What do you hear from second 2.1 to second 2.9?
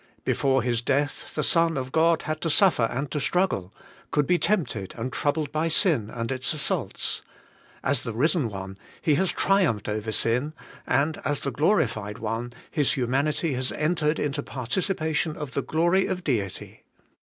had to suffer